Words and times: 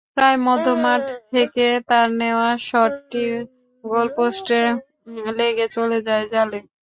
প্রায় 0.17 0.37
মধ্যমাঠ 0.47 1.03
থেকে 1.31 1.65
তাঁর 1.89 2.07
নেওয়া 2.21 2.49
শটটি 2.67 3.23
গোলপোস্টে 3.83 4.61
লেগে 5.37 5.67
চলে 5.75 5.99
যায় 6.07 6.25
জালে। 6.33 6.59